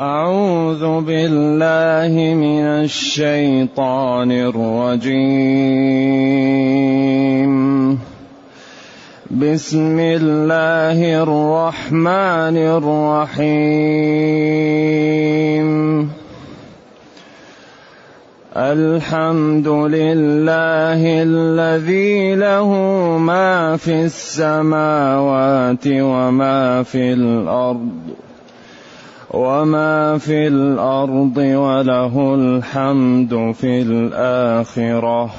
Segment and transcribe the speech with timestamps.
[0.00, 5.20] أعوذ بالله من الشيطان الرجيم.
[9.30, 13.60] بسم الله الرحمن الرحيم.
[18.56, 22.68] الحمد لله الذي له
[23.18, 28.29] ما في السماوات وما في الأرض.
[29.30, 35.30] وما في الأرض وله الحمد في الاخره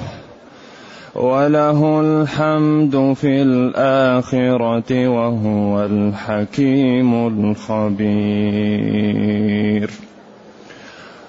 [1.14, 8.62] وله الحمد في الاخره وهو الحكيم الخبير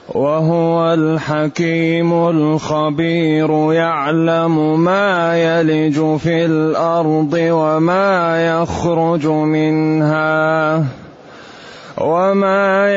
[0.10, 11.03] وهو الحكيم الخبير يعلم ما يلج في الأرض وما يخرج منها
[12.04, 12.92] وما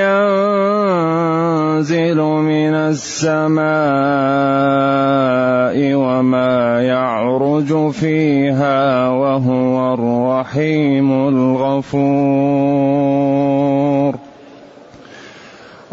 [1.78, 3.66] ينزل من السماء
[5.94, 12.66] وما يعرج فيها وهو الرحيم الغفور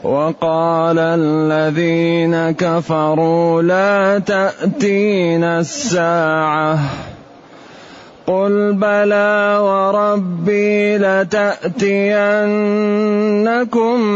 [0.03, 6.79] وقال الذين كفروا لا تاتينا الساعة
[8.27, 12.23] قل بلى وربي لتاتينكم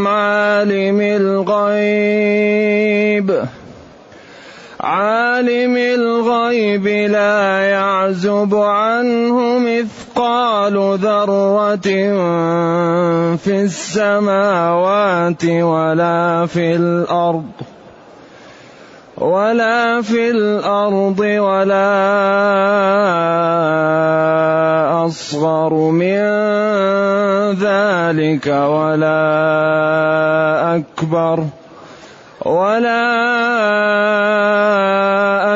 [0.08, 2.48] عالم الغيب
[4.80, 11.76] عالم الغيب لا يعزب عنه مثقال ذره
[13.36, 17.44] في السماوات ولا في الأرض
[19.20, 21.90] ولا في الأرض ولا
[25.06, 26.18] أصغر من
[27.58, 29.16] ذلك ولا
[30.76, 31.44] أكبر
[32.46, 33.18] ولا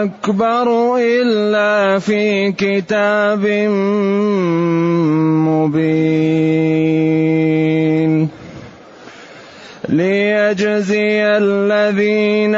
[0.02, 3.46] أكبر إلا في كتاب
[5.46, 6.82] مبين
[9.88, 12.54] ليجزي الذين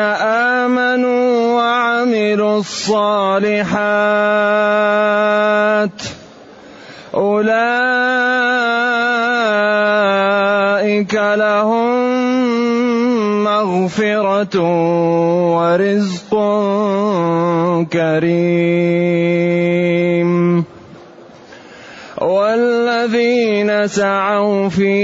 [0.65, 3.69] آمنوا وعملوا الصالحات.
[7.15, 7.55] أولئك
[11.15, 11.95] لهم
[13.45, 14.57] مغفرة
[15.57, 16.33] ورزق
[17.93, 19.05] كريم.
[22.21, 24.95] والذين سعوا في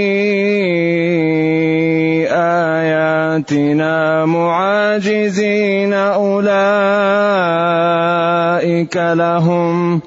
[2.33, 6.51] آياتنا معاجزين أولئك
[8.97, 10.01] لهم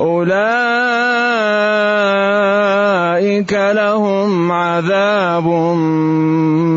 [0.00, 0.46] أولئك
[3.52, 5.46] لهم عذاب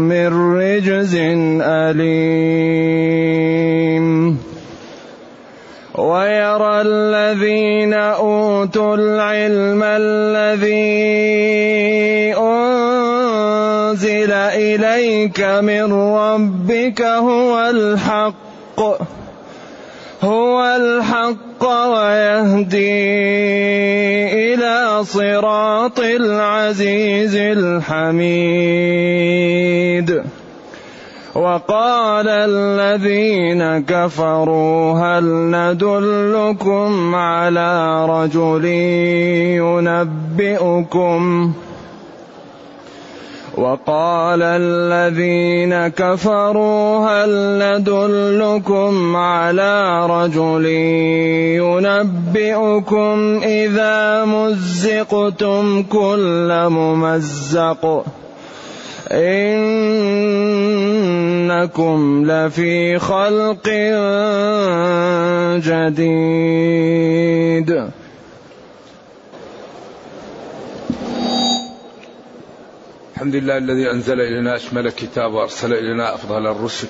[0.09, 1.15] من رجز
[1.61, 3.09] أليم.
[5.99, 9.83] ويرى الذين أوتوا العلم
[15.19, 18.79] إليك من ربك هو الحق
[20.23, 23.03] هو الحق ويهدي
[24.55, 28.69] إلى صراط العزيز الحميد.
[31.35, 38.65] وقال الذين كفروا هل ندلكم على رجل
[39.59, 41.53] ينبئكم؟
[43.59, 50.65] وقال الذين كفروا هل ندلكم على رجل
[51.59, 58.05] ينبئكم إذا مزقتم كل ممزق
[59.11, 59.59] إنكم
[62.25, 63.67] لفي خلق
[65.67, 67.89] جديد
[73.19, 76.87] الحمد لله الذي أنزل إلينا أشمل كتاب وأرسل إلينا أفضل الرسل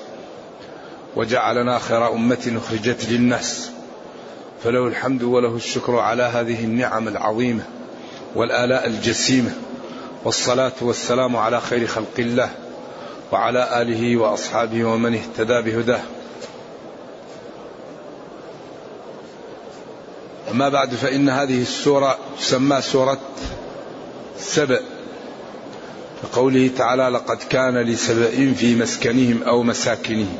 [1.15, 3.71] وجعلنا خير أمة أخرجت للناس
[4.63, 7.63] فله الحمد وله الشكر على هذه النعم العظيمة
[8.35, 9.51] والآلاء الجسيمة
[10.23, 12.49] والصلاة والسلام على خير خلق الله
[13.31, 16.01] وعلى آله وأصحابه ومن اهتدى بهداه.
[20.51, 23.19] أما بعد فإن هذه السورة تسمى سورة
[24.39, 24.98] سبأ.
[26.23, 30.37] كقوله تعالى لقد كان لسبأ في مسكنهم أو مساكنهم.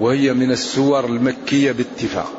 [0.00, 2.32] وهي من السور المكية باتفاق.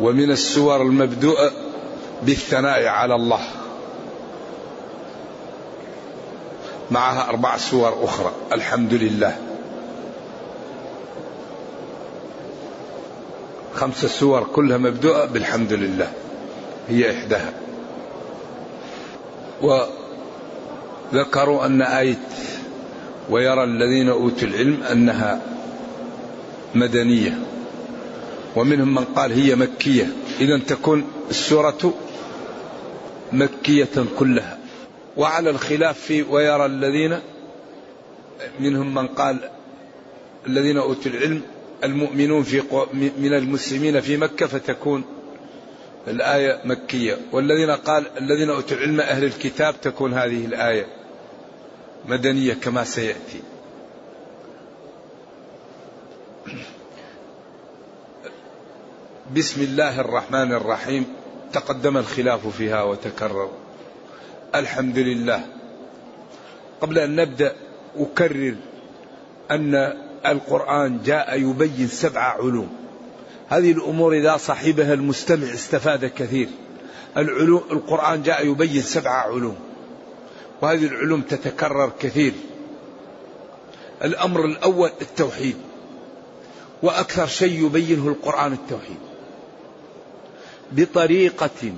[0.00, 1.52] ومن السور المبدوءة
[2.22, 3.40] بالثناء على الله.
[6.90, 8.32] معها أربع سور أخرى.
[8.52, 9.36] الحمد لله.
[13.74, 16.12] خمس سور كلها مبدوءة بالحمد لله.
[16.88, 17.52] هي إحداها.
[21.12, 22.20] وذكروا أن آية
[23.30, 25.40] ويرى الذين أوتوا العلم أنها
[26.74, 27.38] مدنية.
[28.56, 30.12] ومنهم من قال هي مكية.
[30.40, 31.94] إذا تكون السورة
[33.32, 34.58] مكية كلها.
[35.16, 37.18] وعلى الخلاف في ويرى الذين
[38.60, 39.36] منهم من قال
[40.46, 41.40] الذين أوتوا العلم
[41.84, 42.62] المؤمنون في
[43.18, 45.04] من المسلمين في مكة فتكون
[46.08, 47.16] الآية مكية.
[47.32, 50.86] والذين قال الذين أوتوا العلم أهل الكتاب تكون هذه الآية
[52.08, 53.42] مدنية كما سيأتي.
[59.36, 61.06] بسم الله الرحمن الرحيم.
[61.52, 63.50] تقدم الخلاف فيها وتكرر.
[64.54, 65.46] الحمد لله.
[66.80, 67.52] قبل أن نبدأ
[67.96, 68.56] أكرر
[69.50, 69.74] أن
[70.26, 72.81] القرآن جاء يبين سبع علوم.
[73.52, 76.48] هذه الأمور إذا صاحبها المستمع استفاد كثير.
[77.16, 79.56] العلوم القرآن جاء يبين سبع علوم
[80.62, 82.32] وهذه العلوم تتكرر كثير.
[84.04, 85.56] الأمر الأول التوحيد
[86.82, 88.98] وأكثر شيء يبينه القرآن التوحيد.
[90.72, 91.72] بطريقة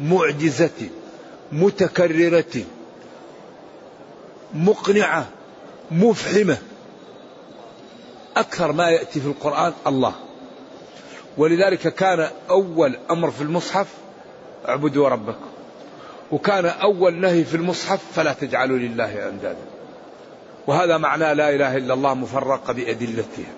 [0.00, 0.88] معجزة
[1.52, 2.64] متكررة
[4.54, 5.28] مقنعة
[5.90, 6.58] مفحمة.
[8.36, 10.29] أكثر ما يأتي في القرآن الله.
[11.36, 13.86] ولذلك كان أول أمر في المصحف
[14.68, 15.46] اعبدوا ربكم.
[16.32, 19.64] وكان أول نهي في المصحف فلا تجعلوا لله أندادا.
[20.66, 23.52] وهذا معنى لا إله إلا الله مفرقة بأدلتها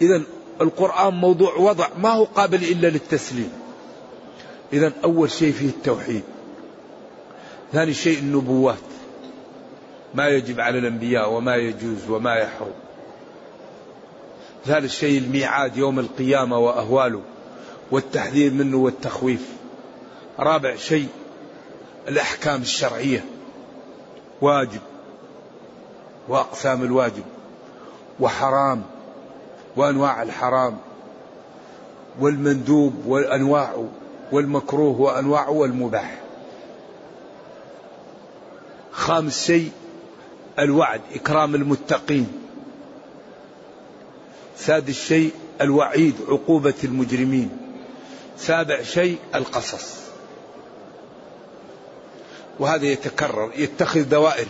[0.00, 0.22] إذا
[0.60, 3.52] القرآن موضوع وضع ما هو قابل إلا للتسليم.
[4.72, 6.22] إذا أول شيء فيه التوحيد.
[7.72, 8.76] ثاني شيء النبوات.
[10.14, 12.87] ما يجب على الأنبياء وما يجوز وما يحرم.
[14.66, 17.22] ثالث شيء الميعاد يوم القيامة وأهواله
[17.90, 19.48] والتحذير منه والتخويف.
[20.38, 21.08] رابع شيء
[22.08, 23.24] الأحكام الشرعية.
[24.40, 24.80] واجب
[26.28, 27.24] وأقسام الواجب
[28.20, 28.82] وحرام
[29.76, 30.78] وأنواع الحرام
[32.20, 33.88] والمندوب وأنواعه
[34.32, 36.18] والمكروه وأنواعه والمباح.
[38.92, 39.70] خامس شيء
[40.58, 42.47] الوعد إكرام المتقين.
[44.58, 47.50] سادس شيء الوعيد عقوبة المجرمين.
[48.38, 49.98] سابع شيء القصص.
[52.58, 54.46] وهذا يتكرر يتخذ دوائر.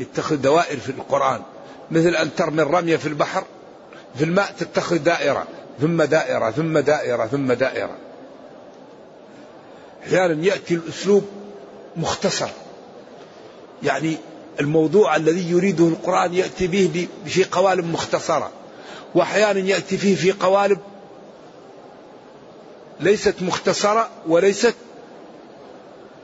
[0.00, 1.42] يتخذ دوائر في القرآن.
[1.90, 3.44] مثل أن ترمي الرمية في البحر
[4.14, 5.46] في الماء تتخذ دائرة.
[5.80, 7.96] ثم دائرة ثم دائرة ثم دائرة.
[10.06, 11.24] أحيانا يأتي الأسلوب
[11.96, 12.48] مختصر.
[13.82, 14.16] يعني
[14.60, 18.50] الموضوع الذي يريده القرآن يأتي به في قوالب مختصرة
[19.14, 20.78] وأحيانا يأتي فيه في قوالب
[23.00, 24.74] ليست مختصرة وليست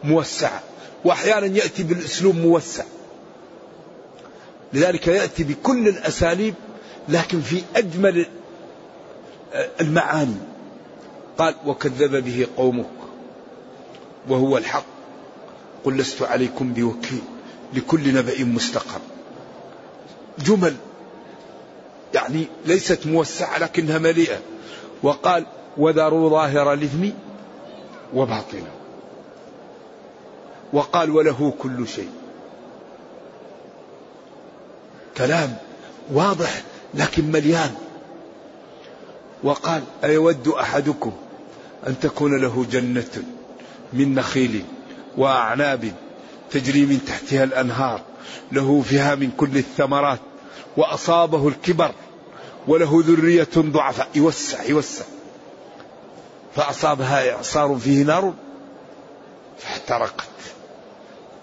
[0.04, 0.62] موسعة
[1.04, 2.84] وأحيانا يأتي بالأسلوب موسع.
[4.72, 6.54] لذلك يأتي بكل الأساليب
[7.08, 8.26] لكن في أجمل
[9.80, 10.36] المعاني.
[11.38, 12.90] قال وكذب به قومك
[14.28, 14.84] وهو الحق.
[15.84, 17.22] قل لست عليكم بوكيل.
[17.72, 19.00] لكل نبأ مستقر.
[20.38, 20.76] جمل
[22.14, 24.38] يعني ليست موسعة لكنها مليئة.
[25.02, 27.08] وقال وذروا ظاهر الإثم
[28.14, 28.70] وباطنه.
[30.72, 32.10] وقال وله كل شيء.
[35.16, 35.56] كلام
[36.12, 36.62] واضح
[36.94, 37.74] لكن مليان.
[39.42, 41.12] وقال أيود أحدكم
[41.86, 43.22] أن تكون له جنة
[43.92, 44.64] من نخيل
[45.16, 45.92] وأعناب
[46.54, 48.00] تجري من تحتها الأنهار
[48.52, 50.18] له فيها من كل الثمرات
[50.76, 51.90] وأصابه الكبر
[52.68, 54.08] وله ذرية ضعفاء.
[54.14, 55.04] يوسع يوسع.
[56.56, 58.34] فأصابها إعصار فيه نار
[59.58, 60.24] فاحترقت.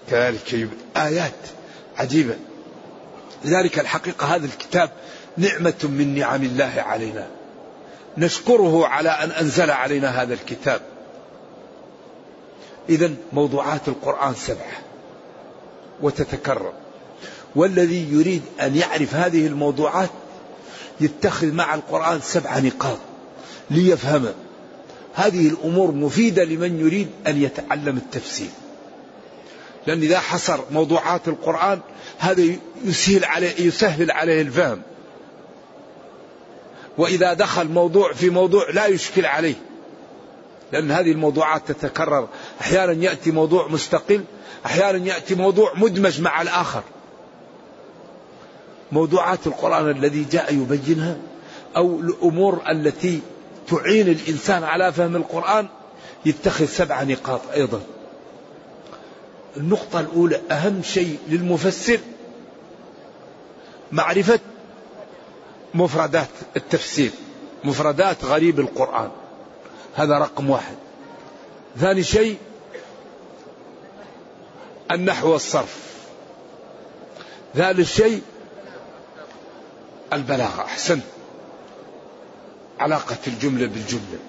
[0.10, 1.32] كذلك آيات
[1.98, 2.36] عجيبة.
[3.46, 4.90] لذلك الحقيقة هذا الكتاب
[5.38, 7.28] نعمة من نعم الله علينا.
[8.18, 10.82] نشكره على أن أنزل علينا هذا الكتاب.
[12.90, 14.91] إذا موضوعات القرآن سبعة.
[16.02, 16.74] وتتكرر.
[17.56, 20.10] والذي يريد أن يعرف هذه الموضوعات
[21.02, 22.98] يتخذ مع القرآن سبع نقاط
[23.70, 24.28] ليفهم
[25.14, 28.50] هذه الأمور مفيدة لمن يريد أن يتعلم التفسير.
[29.88, 31.80] لأن إذا حصر موضوعات القرآن
[32.18, 32.44] هذا
[32.86, 34.82] يسهل عليه يسهل عليه الفهم.
[36.98, 39.56] وإذا دخل موضوع في موضوع لا يشكل عليه.
[40.72, 42.28] لأن هذه الموضوعات تتكرر.
[42.62, 44.24] أحيانا يأتي موضوع مستقل
[44.66, 46.84] أحيانا يأتي موضوع مدمج مع الآخر.
[48.92, 51.18] موضوعات القرآن الذي جاء يبينها
[51.78, 53.22] أو الأمور التي
[53.68, 55.68] تعين الإنسان على فهم القرآن
[56.26, 57.82] يتخذ سبع نقاط أيضا.
[59.58, 62.00] النقطة الأولى أهم شيء للمفسر
[63.92, 64.40] معرفة
[65.74, 67.12] مفردات التفسير
[67.64, 69.10] مفردات غريب القرآن.
[69.96, 70.76] هذا رقم واحد.
[71.78, 72.38] ثاني شيء
[74.92, 75.78] النحو والصرف.
[77.56, 78.22] ثالث شيء
[80.14, 80.62] البلاغة.
[80.62, 81.04] أحسنت.
[82.80, 84.20] علاقة الجملة بالجملة.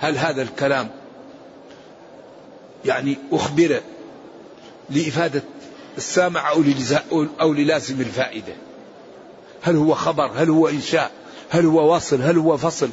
[0.00, 0.90] هل هذا الكلام
[2.84, 3.80] يعني أخبر
[4.90, 5.42] لإفادة
[5.96, 6.52] السامع
[7.40, 8.52] أو للازم الفائدة؟
[9.62, 11.10] هل هو خبر؟ هل هو إنشاء؟
[11.50, 12.90] هل هو وصل هل هو فصل؟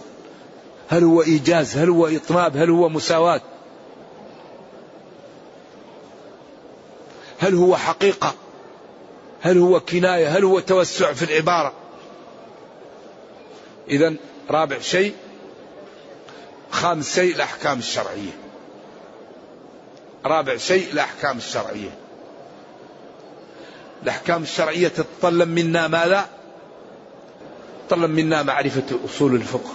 [0.90, 3.42] هل هو إيجاز؟ هل هو إطناب هل هو مساواة؟
[7.40, 8.34] هل هو حقيقة؟
[9.42, 11.74] هل هو كناية؟ هل هو توسع في العبارة؟
[13.90, 14.16] إذا
[14.50, 15.16] رابع شيء
[16.72, 18.32] خامس شيء الأحكام الشرعية.
[20.26, 21.96] رابع شيء الأحكام الشرعية.
[24.04, 26.30] الأحكام الشرعية تتطلب منا ماذا؟
[27.94, 29.72] تتطلب منا معرفة أصول الفقه.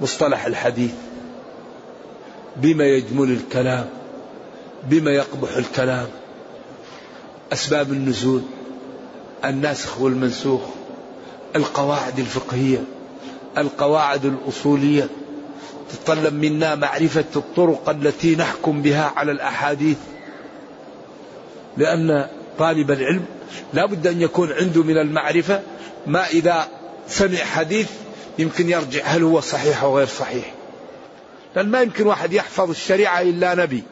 [0.00, 0.92] مصطلح الحديث.
[2.56, 3.86] بما يجمل الكلام.
[4.84, 6.06] بما يقبح الكلام.
[7.52, 8.42] أسباب النزول.
[9.44, 10.60] الناسخ والمنسوخ.
[11.56, 12.84] القواعد الفقهية.
[13.58, 15.08] القواعد الأصولية.
[15.90, 19.98] تتطلب منا معرفة الطرق التي نحكم بها على الأحاديث.
[21.76, 22.28] لأن
[22.58, 23.24] طالب العلم
[23.72, 25.62] لا بد أن يكون عنده من المعرفة
[26.06, 26.68] ما إذا
[27.08, 27.90] سمع حديث
[28.38, 30.54] يمكن يرجع هل هو صحيح أو غير صحيح.
[31.56, 33.82] لأن ما يمكن واحد يحفظ الشريعة إلا نبي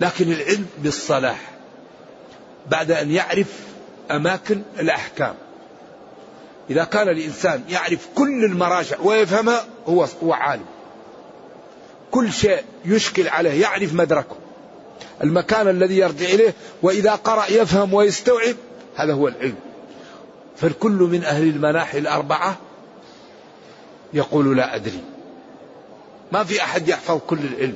[0.00, 1.40] لكن العلم بالصلاح
[2.70, 3.46] بعد أن يعرف
[4.10, 5.34] أماكن الأحكام.
[6.70, 10.66] إذا كان الإنسان يعرف كل المراجع ويفهمها هو هو عالم.
[12.10, 14.36] كل شيء يشكل عليه يعرف مدركه.
[15.22, 18.56] المكان الذي يرجع إليه وإذا قرأ يفهم ويستوعب
[18.96, 19.56] هذا هو العلم.
[20.56, 22.56] فالكل من أهل المناحي الأربعة
[24.12, 25.00] يقول لا أدري.
[26.32, 27.74] ما في أحد يحفظ كل العلم.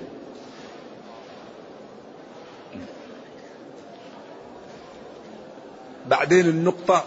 [6.07, 7.05] بعدين النقطة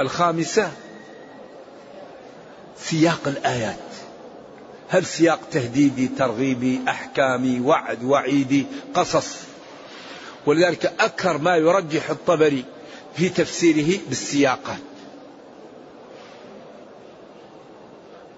[0.00, 0.72] الخامسة
[2.76, 4.03] سياق الآيات.
[4.88, 9.36] هل سياق تهديدي ترغيبي أحكامي وعد وعيدي قصص؟
[10.46, 12.64] ولذلك أكثر ما يرجح الطبري
[13.16, 14.78] في تفسيره بالسياقات.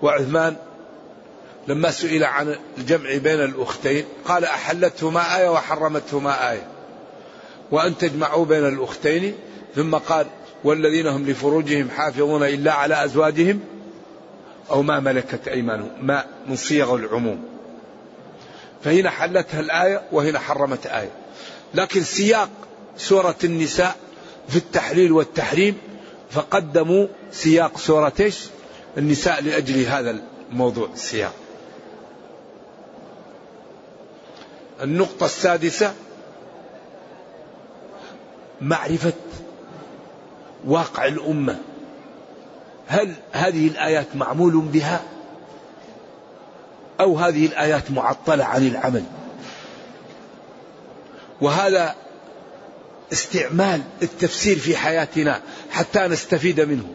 [0.02, 0.56] وعثمان
[1.68, 6.66] لما سئل عن الجمع بين الأختين قال أحلتهما آية وحرمتهما آية.
[7.70, 9.34] وأن تجمعوا بين الأختين
[9.74, 10.26] ثم قال
[10.64, 13.60] والذين هم لفروجهم حافظون إلا على أزواجهم
[14.70, 17.44] أو ما ملكت أيمانهم ما من صيغ العموم.
[18.84, 21.10] فهنا حلتها الآية وهنا حرمت آية.
[21.74, 22.48] لكن سياق
[22.96, 23.96] سورة النساء
[24.48, 25.78] في التحليل والتحريم
[26.30, 28.32] فقدموا سياق سورة؟
[28.98, 30.20] النساء لأجل هذا
[30.52, 31.32] الموضوع السياق.
[34.82, 35.94] النقطة السادسة
[38.60, 39.12] معرفة
[40.66, 41.58] واقع الأمة.
[42.86, 45.02] هل هذه الآيات معمول بها؟
[47.00, 49.04] أو هذه الآيات معطلة عن العمل؟
[51.40, 51.94] وهذا
[53.12, 55.40] استعمال التفسير في حياتنا
[55.70, 56.94] حتى نستفيد منه.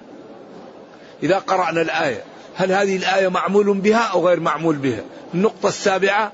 [1.23, 2.23] إذا قرأنا الآية
[2.55, 5.01] هل هذه الآية معمول بها أو غير معمول بها؟
[5.33, 6.31] النقطة السابعة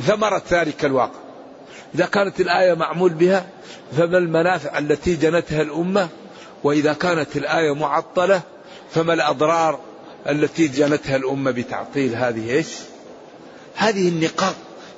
[0.00, 1.18] ثمرة ذلك الواقع.
[1.94, 3.46] إذا كانت الآية معمول بها
[3.96, 6.08] فما المنافع التي جنتها الأمة
[6.64, 8.42] وإذا كانت الآية معطلة
[8.90, 9.80] فما الأضرار
[10.28, 12.68] التي جنتها الأمة بتعطيل هذه إيش؟
[13.74, 14.54] هذه النقاط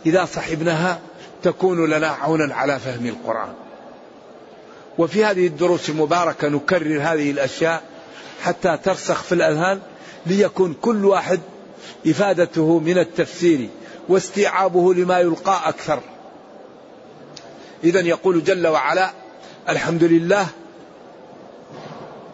[0.06, 1.00] إذا صحبناها
[1.42, 3.52] تكون لنا عونا على فهم القرآن.
[4.99, 7.83] وفي هذه الدروس المباركة نكرر هذه الأشياء
[8.42, 9.80] حتى ترسخ في الأذهان
[10.26, 11.40] ليكون كل واحد
[12.06, 13.68] إفادته من التفسير
[14.09, 16.00] واستيعابه لما يلقى أكثر.
[17.85, 19.11] إذا يقول جل وعلا
[19.68, 20.47] الحمد لله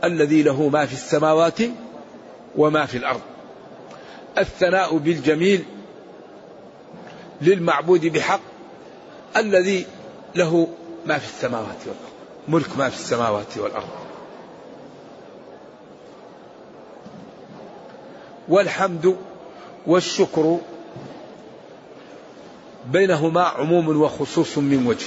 [0.04, 1.59] الذي له ما في السماوات
[2.57, 3.21] وما في الأرض.
[4.38, 5.64] الثناء بالجميل
[7.42, 8.40] للمعبود بحق
[9.37, 9.87] الذي
[10.35, 10.69] له
[11.07, 12.11] ما في السماوات والأرض.
[12.49, 13.88] ملك ما في السماوات والأرض.
[18.49, 19.16] والحمد
[19.87, 20.59] والشكر
[22.87, 25.07] بينهما عموم وخصوص من وجه.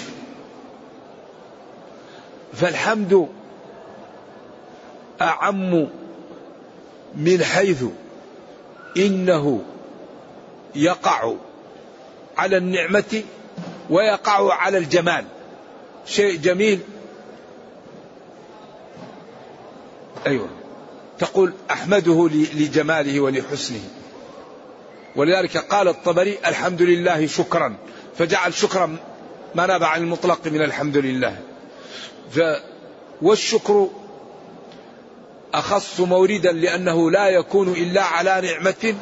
[2.53, 3.27] فالحمد
[5.21, 5.87] أعم
[7.15, 7.83] من حيث
[8.97, 9.61] إنه
[10.75, 11.33] يقع
[12.37, 13.23] على النعمة
[13.89, 15.25] ويقع على الجمال.
[16.05, 16.79] شيء جميل.
[20.27, 20.47] أيوة.
[21.19, 23.83] تقول أحمده لجماله ولحسنه.
[25.15, 27.75] ولذلك قال الطبري الحمد لله شكرا.
[28.17, 28.97] فجعل شكرا
[29.55, 31.37] ما نابع عن المطلق من الحمد لله.
[33.21, 33.89] والشكر
[35.53, 38.95] أخص موردا لأنه لا يكون إلا على نعمة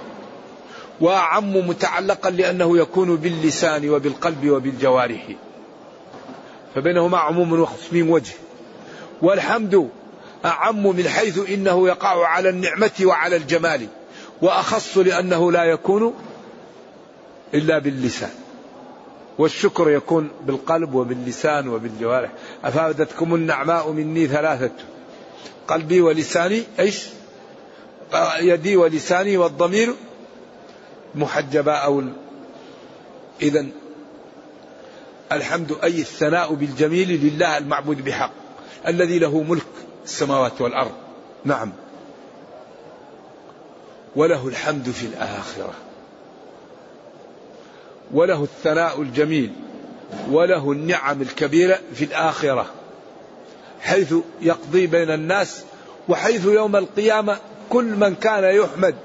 [1.01, 5.27] وأعم متعلقا لأنه يكون باللسان وبالقلب وبالجوارح.
[6.75, 8.33] فبينهما عموم وخص من وجه.
[9.21, 9.89] والحمد
[10.45, 13.87] أعم من حيث إنه يقع على النعمة وعلى الجمال
[14.41, 16.13] وأخص لأنه لا يكون
[17.53, 18.31] إلا باللسان.
[19.37, 22.31] والشكر يكون بالقلب وباللسان وبالجوارح.
[22.63, 24.71] أفادتكم النعماء مني ثلاثة.
[25.67, 27.05] قلبي ولساني إيش؟
[28.39, 29.95] يدي ولساني والضمير
[31.15, 32.03] محجبا أو
[33.41, 33.65] إذا
[35.31, 38.31] الحمد أي الثناء بالجميل لله المعبود بحق
[38.87, 39.65] الذي له ملك
[40.03, 40.91] السماوات والأرض.
[41.45, 41.71] نعم.
[44.15, 45.73] وله الحمد في الآخرة.
[48.13, 49.51] وله الثناء الجميل.
[50.29, 52.65] وله النعم الكبيرة في الآخرة.
[53.81, 55.63] حيث يقضي بين الناس
[56.09, 57.37] وحيث يوم القيامة
[57.69, 58.95] كل من كان يحمد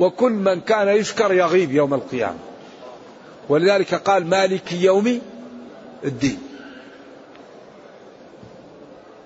[0.00, 2.38] وكل من كان يشكر يغيب يوم القيامة.
[3.48, 5.20] ولذلك قال مالك يوم
[6.04, 6.38] الدين.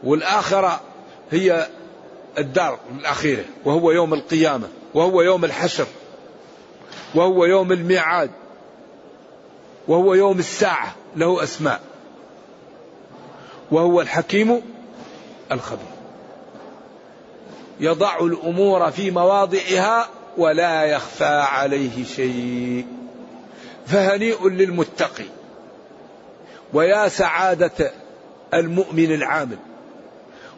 [0.04, 0.80] والآخرة
[1.30, 1.68] هي
[2.38, 5.86] الدار الأخيرة وهو يوم القيامة وهو يوم الحشر
[7.14, 8.30] وهو يوم الميعاد
[9.88, 11.80] وهو يوم الساعة له أسماء.
[13.70, 14.62] وهو الحكيم
[15.52, 15.98] الخبير.
[17.80, 20.08] يضع الأمور في مواضعها
[20.38, 22.86] ولا يخفى عليه شيء.
[23.86, 25.24] فهنيء للمتقي.
[26.72, 27.92] ويا سعادة
[28.54, 29.58] المؤمن العامل.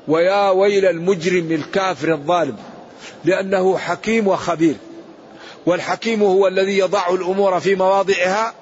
[0.09, 2.57] ويا ويل المجرم الكافر الظالم.
[3.25, 4.77] لأنه حكيم وخبير.
[5.67, 8.55] والحكيم هو الذي يضع الأمور في مواضعها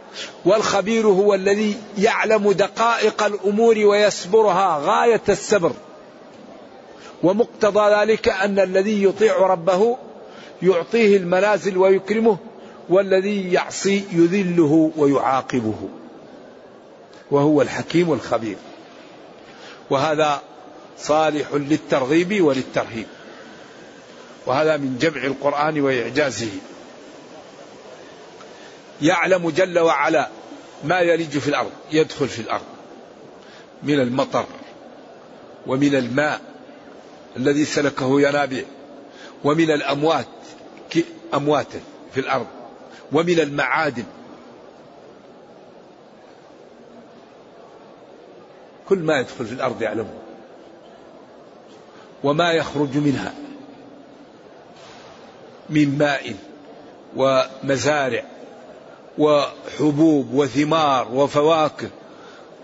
[0.44, 5.72] والخبير هو الذي يعلم دقائق الأمور ويسبرها غاية السبر.
[7.22, 9.96] ومقتضى ذلك أن الذي يطيع ربه
[10.62, 12.38] يعطيه المنازل ويكرمه
[12.88, 15.88] والذي يعصي يذله ويعاقبه.
[17.30, 18.56] وهو الحكيم الخبير.
[19.90, 20.42] وهذا
[20.98, 23.06] صالح للترغيب وللترهيب.
[24.46, 26.50] وهذا من جمع القرآن وإعجازه.
[29.02, 30.28] يعلم جل وعلا
[30.84, 32.64] ما يلج في الأرض يدخل في الأرض.
[33.82, 34.46] من المطر
[35.66, 36.40] ومن الماء
[37.36, 38.64] الذي سلكه ينابيع.
[39.44, 40.26] ومن الأموات
[41.34, 41.80] أمواتا
[42.14, 42.46] في الأرض.
[43.12, 44.04] ومن المعادن.
[48.88, 50.14] كل ما يدخل في الأرض يعلمه.
[52.24, 53.34] وما يخرج منها.
[55.70, 56.34] من ماء
[57.16, 58.24] ومزارع
[59.18, 61.90] وحبوب وثمار وفواكه.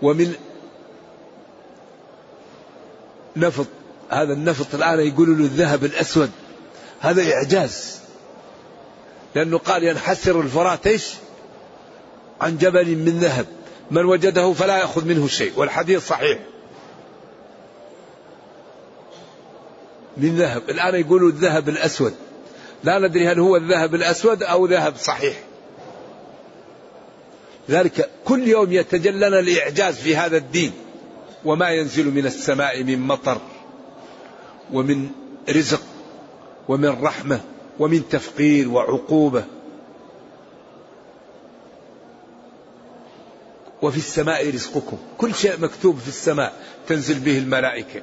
[0.01, 0.35] ومن
[3.35, 3.67] نفط.
[4.09, 6.31] هذا النفط الآن يقولوا له الذهب الأسود.
[6.99, 7.99] هذا إعجاز.
[9.35, 11.13] لأنه قال ينحسر الفرات إيش؟
[12.41, 13.45] عن جبل من ذهب.
[13.91, 16.39] من وجده فلا يأخذ منه شيء والحديث صحيح.
[20.17, 20.69] من ذهب.
[20.69, 22.13] الآن يقولوا الذهب الأسود.
[22.83, 25.35] لا ندري هل هو الذهب الأسود أو ذهب صحيح.
[27.69, 30.71] ذلك كل يوم يتجلنا الإعجاز في هذا الدين.
[31.45, 33.41] وما ينزل من السماء من مطر.
[34.73, 35.09] ومن
[35.49, 35.81] رزق
[36.67, 37.39] ومن رحمة
[37.79, 39.43] ومن تفقير وعقوبة.
[43.81, 44.97] وفي السماء رزقكم.
[45.17, 46.53] كل شيء مكتوب في السماء
[46.87, 48.01] تنزل به الملائكة.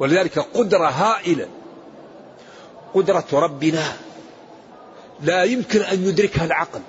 [0.00, 1.48] ولذلك قدرة هائلة.
[2.94, 3.92] قدرة ربنا.
[5.22, 6.80] لا يمكن أن يدركها العقل.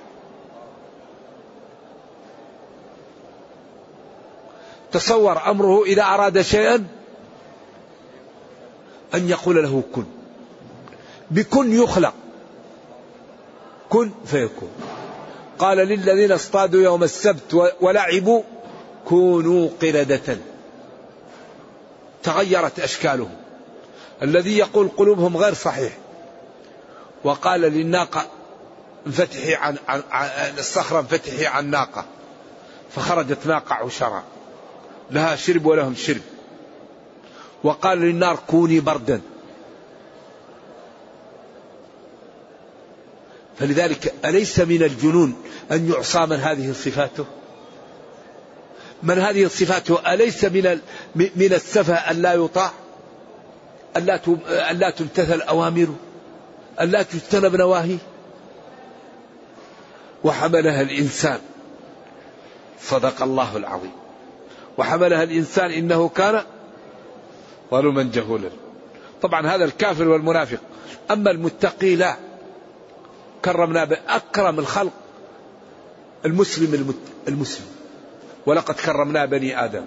[4.92, 6.97] تصور أمره إذا أراد شيئا
[9.16, 10.06] أن يقول له كن.
[11.32, 12.14] بكن يخلق.
[13.90, 14.70] كن فيكون.
[15.60, 18.44] قال للذين اصطادوا يوم السبت ولعبوا
[19.06, 20.38] كونوا قردة.
[22.24, 23.36] تغيرت أشكالهم.
[24.22, 25.98] الذي يقول قلوبهم غير صحيح.
[27.24, 28.28] وقال للناقة
[29.08, 32.06] انفتحي عن, عن, عن الصخرة انفتحي عن ناقة.
[32.96, 34.24] فخرجت ناقة عشرة
[35.12, 36.22] لها شرب ولهم شرب.
[37.68, 39.22] وقال للنار كوني بردا.
[43.60, 45.36] فلذلك أليس من الجنون
[45.72, 47.26] أن يعصى من هذه صفاته؟
[49.04, 50.80] من هذه صفاته أليس من
[51.16, 52.72] من السفه أن لا يطاع؟
[53.98, 54.06] أن
[54.80, 55.96] لا تمتثل أوامره؟
[56.82, 57.98] أن لا تجتنب نواهيه؟
[60.24, 61.40] وحملها الإنسان.
[62.82, 63.92] صدق الله العظيم.
[64.78, 66.44] وحملها الإنسان إنه كان
[67.72, 68.50] ظلما جهولا
[69.22, 70.60] طبعا هذا الكافر والمنافق.
[71.12, 72.16] أما المتقي لا.
[73.46, 74.92] كرمنا بأكرم الخلق
[76.26, 76.94] المسلم
[77.28, 77.66] المسلم.
[78.46, 79.84] ولقد كرمنا بني آدم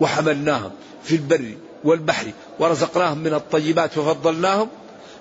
[0.00, 0.70] وحملناهم
[1.02, 2.26] في البر والبحر
[2.58, 4.68] ورزقناهم من الطيبات وفضلناهم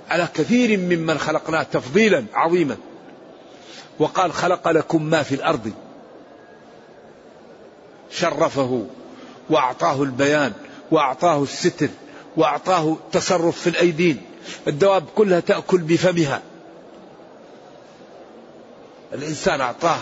[0.10, 2.78] على كثير ممن خلقنا تفضيلا عظيما.
[4.00, 5.72] وقال خلق لكم ما في الأرض.
[8.12, 8.86] شرفه
[9.50, 10.54] وأعطاه البيان.
[10.94, 11.90] وأعطاه الستر
[12.38, 14.22] وأعطاه تصرف في الأيدين.
[14.68, 16.42] الدواب كلها تأكل بفمها.
[19.14, 19.98] الإنسان أعطاه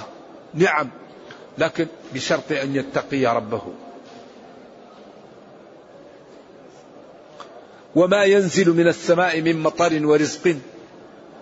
[0.54, 0.90] نعم
[1.58, 3.62] لكن بشرط أن يتقي ربه.
[7.96, 10.58] وما ينزل من السماء من مطر ورزق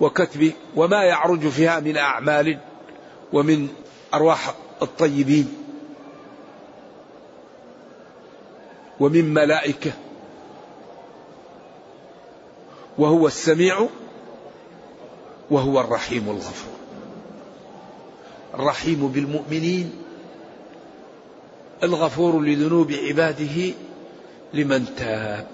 [0.01, 2.59] وكتب وما يعرج فيها من أعمال
[3.33, 3.67] ومن
[4.13, 5.58] أرواح الطيبين.
[8.99, 9.91] ومن ملائكة.
[12.97, 13.87] وهو السميع
[15.51, 16.73] وهو الرحيم الغفور.
[18.53, 19.91] الرحيم بالمؤمنين
[21.83, 23.73] الغفور لذنوب عباده
[24.53, 25.47] لمن تاب.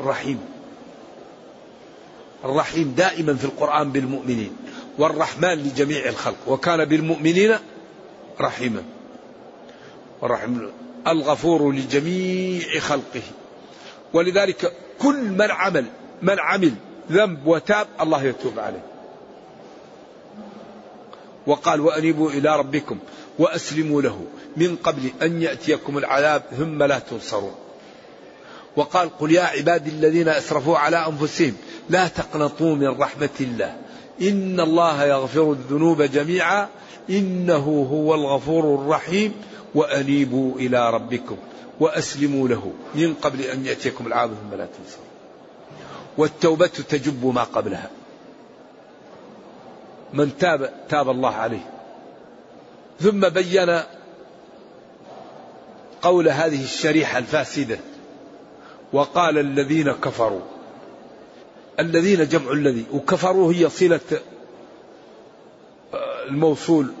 [0.00, 0.38] الرحيم.
[2.44, 4.56] الرحيم دائما في القرآن بالمؤمنين
[4.98, 7.56] والرحمن لجميع الخلق وكان بالمؤمنين
[8.40, 8.82] رحيما.
[10.22, 10.72] الرحيم
[11.08, 13.22] الغفور لجميع خلقه.
[14.12, 15.84] ولذلك كل من عمل
[16.22, 16.74] من عمل
[17.12, 18.84] ذنب وتاب الله يتوب عليه.
[21.46, 22.98] وقال وأنيبوا إلى ربكم
[23.38, 24.24] وأسلموا له
[24.56, 27.54] من قبل أن يأتيكم العذاب ثم لا تنصرون.
[28.76, 31.54] وقال قل يا عبادي الذين أسرفوا على أنفسهم
[31.90, 33.76] لا تقنطوا من رحمة الله.
[34.22, 36.68] إن الله يغفر الذنوب جميعا.
[37.10, 39.34] إنه هو الغفور الرحيم.
[39.74, 41.36] وأنيبوا إلى ربكم
[41.80, 45.12] وأسلموا له من قبل أن يأتيكم العذاب ثم لا تنصرون
[46.18, 47.90] والتوبة تجب ما قبلها.
[50.12, 51.70] من تاب تاب الله عليه.
[53.00, 53.80] ثم بين
[56.02, 57.78] قول هذه الشريحة الفاسدة.
[58.92, 60.40] وقال الذين كفروا.
[61.80, 64.00] الذين جمع الذي وكفروا هي صلة
[65.94, 66.92] آه، الموصول.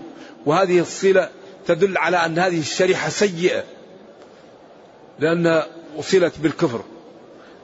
[0.46, 1.28] وهذه الصلة
[1.66, 3.64] تدل على أن هذه الشريحة سيئة
[5.18, 6.82] لأنها وصلت بالكفر.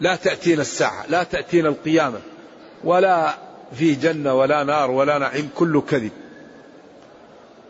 [0.01, 2.21] لا تأتينا الساعة لا تأتينا القيامة
[2.85, 3.35] ولا
[3.75, 6.13] في جنة ولا نار ولا نعيم كله كذب.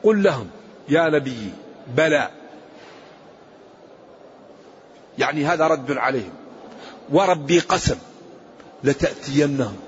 [0.02, 0.50] قل لهم
[0.88, 1.52] يا نبي
[1.96, 2.30] بلى.
[5.18, 6.32] يعني هذا رد عليهم.
[7.10, 7.98] وربي قسم
[8.84, 9.87] لتأتينهم.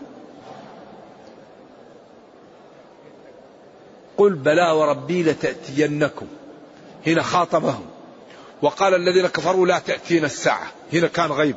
[4.21, 6.27] قل بلى وربي لتأتينكم.
[7.07, 7.85] هنا خاطبهم.
[8.63, 10.67] وقال الذين كفروا لا تأتينا الساعة.
[10.93, 11.57] هنا كان غيب.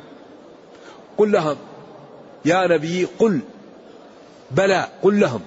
[1.18, 1.56] قل لهم
[2.44, 3.40] يا نبي قل.
[4.50, 5.40] بلى قل لهم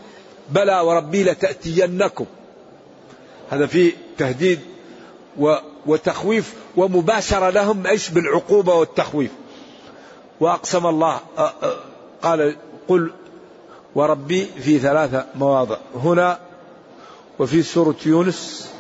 [0.50, 2.26] بلى وربي لتأتينكم.
[3.50, 4.60] هذا في تهديد
[5.86, 9.32] وتخويف ومباشرة لهم إيش بالعقوبة والتخويف.
[10.40, 11.20] وأقسم الله
[12.22, 12.56] قال
[12.88, 13.12] قل
[13.96, 15.78] وربي في ثلاثة مواضع.
[15.96, 16.47] هنا
[17.40, 18.72] وفي سورة يونس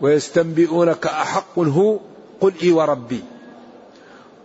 [0.00, 1.98] ويستنبئونك أحق هو
[2.40, 3.20] قل إي وربي.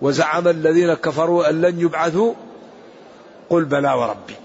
[0.01, 2.33] وزعم الذين كفروا أن لن يبعثوا
[3.49, 4.35] قل بلى وربي.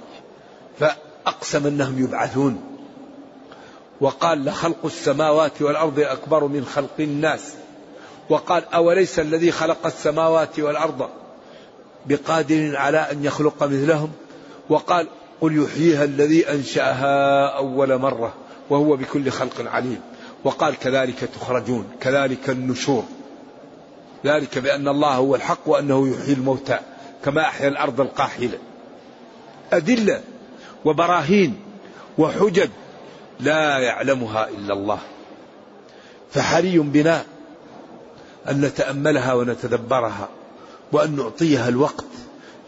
[0.79, 2.61] فأقسم أنهم يبعثون.
[4.01, 7.55] وقال لخلق السماوات والأرض أكبر من خلق الناس.
[8.31, 11.09] وقال أوليس الذي خلق السماوات والأرض
[12.07, 14.12] بقادر على أن يخلق مثلهم؟
[14.68, 15.09] وقال
[15.42, 18.35] قل يحييها الذي أنشأها أول مرة
[18.70, 20.00] وهو بكل خلق عليم.
[20.44, 23.05] وقال كذلك تخرجون كذلك النشور.
[24.24, 26.78] ذلك بأن الله هو الحق وأنه يحيي الموتى
[27.24, 28.59] كما أحيا الأرض القاحلة.
[29.72, 30.20] أدلة
[30.85, 31.61] وبراهين
[32.18, 32.70] وحجج
[33.40, 34.98] لا يعلمها إلا الله.
[36.31, 37.24] فحري بنا
[38.50, 40.28] أن نتأملها ونتدبرها
[40.92, 42.05] وأن نعطيها الوقت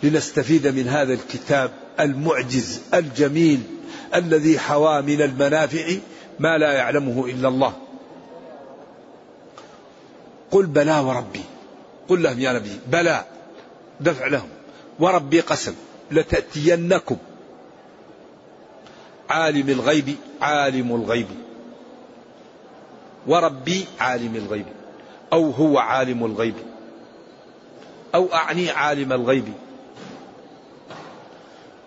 [0.03, 3.63] لنستفيد من هذا الكتاب المعجز الجميل
[4.15, 5.97] الذي حوى من المنافع
[6.39, 7.73] ما لا يعلمه إلا الله.
[10.51, 11.41] قل بلى وربي.
[12.09, 13.25] قل لهم يا نبي بلى
[14.01, 14.49] دفع لهم.
[14.99, 15.75] وربي قسم
[16.11, 17.17] لتأتينكم.
[19.31, 21.27] عالم الغيب عالم الغيب.
[23.27, 24.67] وربي عالم الغيب
[25.33, 26.55] أو هو عالم الغيب
[28.15, 29.53] أو أعني عالم الغيب.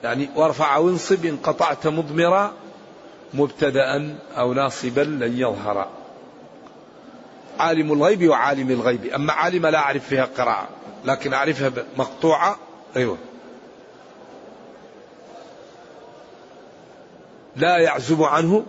[0.07, 2.53] يعني وارفع وانصب إن قطعت مضمرا
[3.33, 5.87] مبتدأ أو ناصبا لن يظهر.
[7.59, 9.05] عالم الغيب وعالم الغيب.
[9.05, 10.67] أما عالم لا أعرف فيها قراءة
[11.05, 12.57] لكن أعرفها مقطوعة.
[12.95, 13.17] أيوة.
[17.55, 18.65] لا يعزب عنه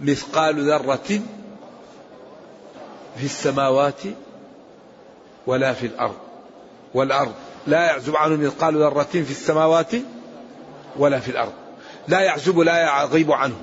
[0.00, 1.20] مثقال ذرة
[3.16, 4.02] في السماوات
[5.46, 6.16] ولا في الأرض.
[6.94, 7.34] والأرض
[7.66, 9.92] لا يعزب عنه مثقال ذرة في السماوات
[10.96, 11.52] ولا في الأرض.
[12.08, 13.60] لا يعزب لا يغيب عنه.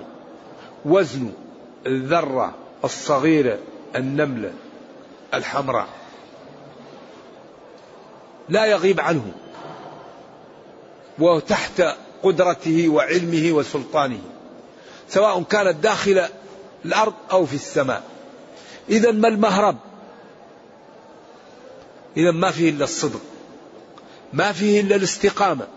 [0.85, 1.31] وزن
[1.85, 3.59] الذرة الصغيرة
[3.95, 4.53] النملة
[5.33, 5.87] الحمراء
[8.49, 9.31] لا يغيب عنه.
[11.19, 11.83] وتحت
[12.23, 14.19] قدرته وعلمه وسلطانه
[15.09, 16.23] سواء كانت داخل
[16.85, 18.03] الأرض أو في السماء.
[18.89, 19.77] اذا ما المهرب؟
[22.17, 23.21] اذا ما فيه إلا الصدق.
[24.33, 25.67] ما فيه إلا الاستقامة.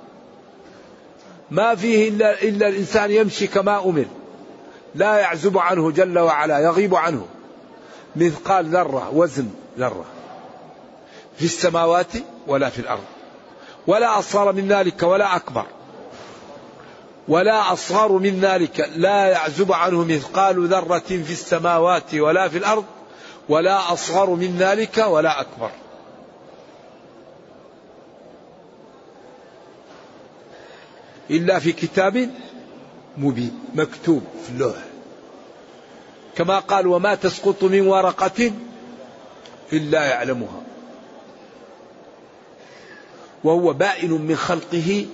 [1.50, 4.06] ما فيه إلا إلا الإنسان يمشي كما أمر.
[4.94, 7.26] لا يعزب عنه جل وعلا يغيب عنه.
[8.16, 10.04] مثقال ذرة وزن ذرة.
[11.38, 12.12] في السماوات
[12.46, 13.04] ولا في الأرض.
[13.86, 15.66] ولا أصغر من ذلك ولا أكبر.
[17.28, 18.90] ولا أصغر من ذلك.
[18.96, 22.84] لا يعزب عنه مثقال ذرة في السماوات ولا في الأرض.
[23.48, 25.70] ولا أصغر من ذلك ولا أكبر.
[31.30, 32.30] إلا في كتاب
[33.18, 34.76] مبين مكتوب في اللوح.
[36.36, 38.52] كما قال وما تسقط من ورقة
[39.72, 40.62] إلا يعلمها.
[43.44, 45.06] وهو بائن من خلقه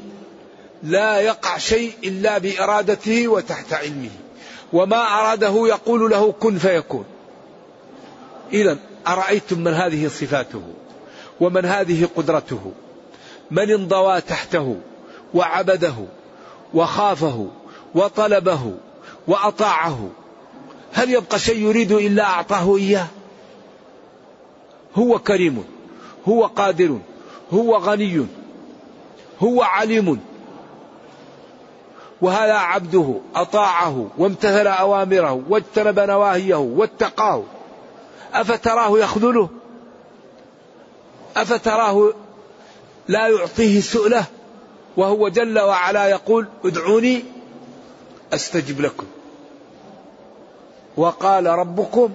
[0.82, 4.10] لا يقع شيء إلا بإرادته وتحت علمه.
[4.72, 7.04] وما أراده يقول له كن فيكون.
[8.52, 10.62] إذا أرأيتم من هذه صفاته؟
[11.40, 12.72] ومن هذه قدرته؟
[13.50, 14.76] من انضوى تحته؟
[15.36, 15.94] وعبده
[16.74, 17.46] وخافه
[17.94, 18.72] وطلبه
[19.28, 20.08] وأطاعه.
[20.92, 23.06] هل يبقى شيء يريد إلا أعطاه إياه؟
[24.96, 25.64] هو كريم
[26.28, 26.98] هو قادر
[27.52, 28.26] هو غني
[29.42, 30.20] هو عليم.
[32.22, 37.42] وهذا عبده أطاعه وامتثل أوامره واجتنب نواهيه واتقاه.
[38.34, 39.48] أفتراه يخذله؟
[41.36, 42.12] أفتراه
[43.08, 44.24] لا يعطيه سؤله؟
[44.96, 47.24] وهو جل وعلا يقول ادعوني
[48.32, 49.06] أستجب لكم.
[50.96, 52.10] وقال ربكم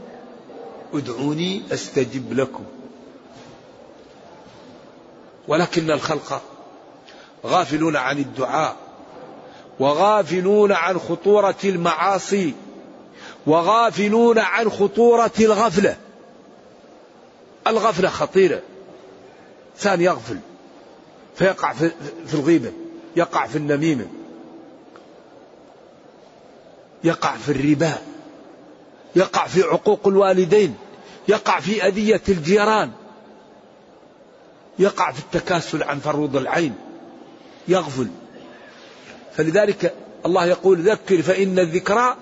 [0.93, 2.63] ادعوني أستجب لكم.
[5.47, 6.41] ولكن الخلق
[7.45, 8.75] غافلون عن الدعاء
[9.79, 12.53] وغافلون عن خطورة المعاصي
[13.47, 15.97] وغافلون عن خطورة الغفلة.
[17.67, 18.61] الغفلة خطيرة
[19.75, 20.39] إنسان يغفل.
[21.35, 22.71] فيقع في الغيبة
[23.15, 24.05] يقع في النميمة
[27.03, 27.93] يقع في الربا
[29.15, 30.75] يقع في عقوق الوالدين
[31.27, 32.91] يقع في أذية الجيران
[34.79, 36.75] يقع في التكاسل عن فروض العين
[37.67, 38.07] يغفل.
[39.33, 39.93] فلذلك
[40.25, 42.15] الله يقول ذكر فإن الذكرى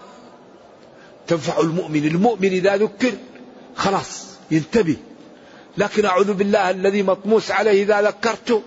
[1.27, 3.13] تنفع المؤمن المؤمن إذا ذكر
[3.75, 4.97] خلاص ينتبه.
[5.77, 8.63] لكن أعوذ بالله الذي مطموس عليه إذا ذكرته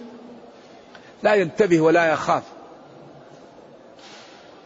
[1.22, 2.42] لا ينتبه ولا يخاف.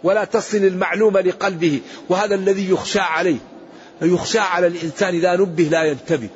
[0.03, 3.39] ولا تصل المعلومة لقلبه وهذا الذي يخشى عليه.
[4.03, 6.29] يخشى على الإنسان إذا نبه لا ينتبه.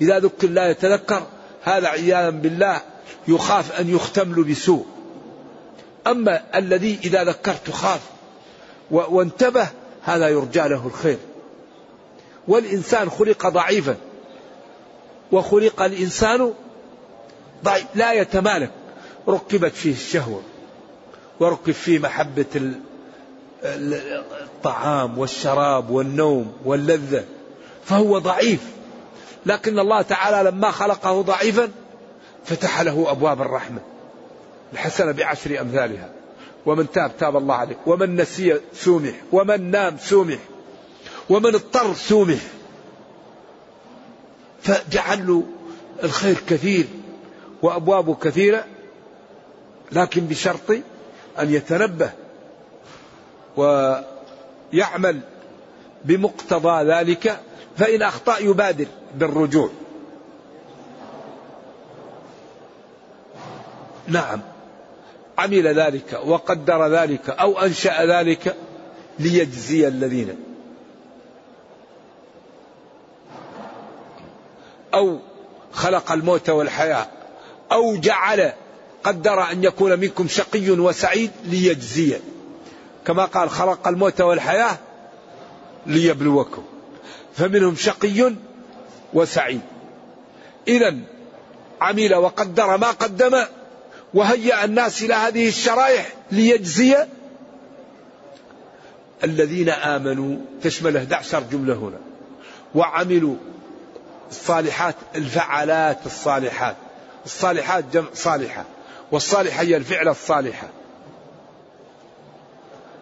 [0.00, 1.26] إذا ذكر لا يتذكر
[1.62, 2.80] هذا عياذا بالله
[3.28, 4.86] يخاف أن يختم بسوء.
[6.06, 8.00] أما الذي إذا ذكرت خاف
[8.90, 9.68] وانتبه
[10.02, 11.18] هذا يرجى له الخير.
[12.48, 13.96] والإنسان خلق ضعيفا
[15.32, 16.52] وخلق الإنسان
[17.64, 18.70] ضعيف لا يتمالك.
[19.28, 20.42] ركبت فيه الشهوة
[21.40, 22.72] وركب فيه محبة
[23.64, 27.24] الطعام والشراب والنوم واللذة
[27.84, 28.60] فهو ضعيف.
[29.46, 31.68] لكن الله تعالى لما خلقه ضعيفا
[32.44, 33.80] فتح له أبواب الرحمة
[34.72, 36.12] الحسنة بعشر أمثالها.
[36.66, 37.76] ومن تاب تاب الله عليه.
[37.86, 40.38] ومن نسي سومح ومن نام سومح
[41.30, 42.38] ومن اضطر سومح
[44.62, 45.42] فجعل له
[46.04, 46.86] الخير كثير
[47.62, 48.64] وأبوابه كثيرة
[49.92, 50.70] لكن بشرط
[51.38, 52.10] أن يتنبه
[53.56, 55.20] ويعمل
[56.04, 57.40] بمقتضى ذلك
[57.76, 59.70] فإن أخطأ يبادر بالرجوع.
[64.08, 64.40] نعم.
[65.38, 68.56] عمل ذلك وقدر ذلك أو أنشأ ذلك
[69.18, 70.36] ليجزي الذين.
[74.94, 75.18] أو
[75.72, 77.06] خلق الموت والحياة
[77.72, 78.52] أو جعل
[79.06, 82.16] قدر أن يكون منكم شقي وسعيد ليجزي.
[83.06, 84.78] كما قال خلق الموت والحياة
[85.86, 86.64] ليبلوكم.
[87.36, 88.32] فمنهم شقي
[89.14, 89.60] وسعيد.
[90.68, 90.96] إذا
[91.80, 93.44] عمل وقدر ما قدم
[94.14, 96.96] وهيأ الناس إلى هذه الشرائح ليجزي.
[99.24, 101.98] الذين آمنوا تشمل 11 جملة هنا.
[102.74, 103.36] وعملوا
[104.30, 106.76] الصالحات الفعلات الصالحات.
[107.24, 108.64] الصالحات جمع صالحة.
[109.12, 110.68] والصالحة هي الفعل الصالحة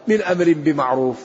[0.09, 1.17] من أمر بمعروف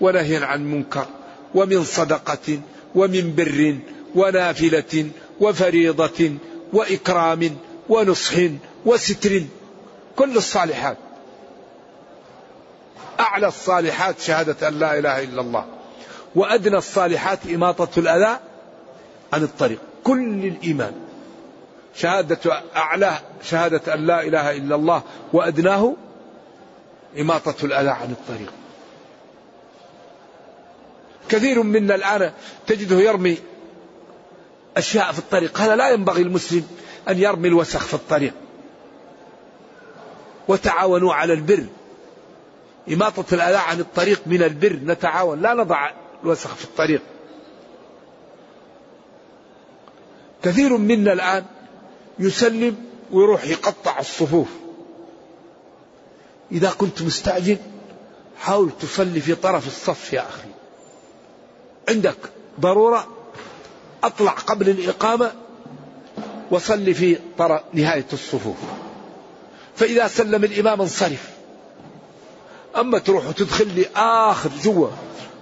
[0.00, 1.06] ونهي عن منكر
[1.54, 2.60] ومن صدقة
[2.94, 3.78] ومن بر
[4.14, 6.30] ونافلة وفريضة
[6.72, 7.56] وإكرام
[7.88, 8.34] ونصح
[8.84, 9.42] وستر.
[10.16, 10.96] كل الصالحات.
[13.20, 15.64] أعلى الصالحات شهادة أن لا إله إلا الله.
[16.34, 18.38] وأدنى الصالحات إماطة الأذى
[19.32, 19.78] عن الطريق.
[20.04, 20.92] كل الإيمان.
[21.94, 25.02] شهادة أعلاه شهادة أن لا إله إلا الله
[25.32, 25.94] وأدناه
[27.20, 28.52] إماطة الأذى عن الطريق.
[31.28, 32.32] كثير منا الآن
[32.66, 33.38] تجده يرمي
[34.76, 35.60] أشياء في الطريق.
[35.60, 36.68] هذا لا ينبغي المسلم
[37.08, 38.34] أن يرمي الوسخ في الطريق.
[40.48, 41.66] وتعاونوا على البر.
[42.92, 44.78] إماطة الأذى عن الطريق من البر.
[44.84, 45.42] نتعاون.
[45.42, 45.90] لا نضع
[46.24, 47.02] الوسخ في الطريق.
[50.42, 51.44] كثير منا الآن
[52.18, 52.76] يسلم
[53.12, 54.48] ويروح يقطع الصفوف.
[56.52, 57.56] إذا كنت مستعجل
[58.38, 60.48] حاول تصلي في طرف الصف يا أخي.
[61.88, 62.16] عندك
[62.60, 63.06] ضرورة؟
[64.04, 65.32] أطلع قبل الإقامة
[66.50, 68.56] وصلي في طرف نهاية الصفوف.
[69.76, 71.30] فإذا سلم الإمام انصرف.
[72.76, 74.88] أما تروح وتدخل لي آخر جوا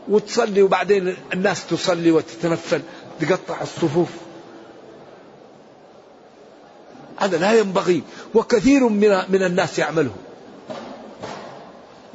[0.08, 2.82] وتصلي وبعدين الناس تصلي وتتنفل
[3.20, 4.08] تقطع الصفوف.
[7.20, 8.02] هذا لا ينبغي
[8.34, 10.10] وكثير من من الناس يعمله.